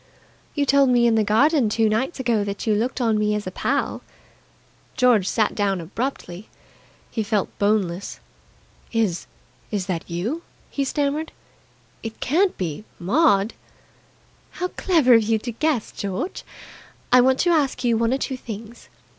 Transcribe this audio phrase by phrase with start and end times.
[0.55, 3.45] "You told me in the garden two nights ago that you looked on me as
[3.45, 4.01] a pal."
[4.97, 6.49] George sat down abruptly.
[7.11, 8.19] He felt boneless.
[8.91, 9.27] "Is
[9.69, 10.41] is that you?"
[10.71, 11.31] he stammered.
[12.01, 13.53] "It can't be Maud!"
[14.53, 15.91] "How clever of you to guess.
[15.91, 16.43] George,
[17.11, 18.89] I want to ask you one or two things.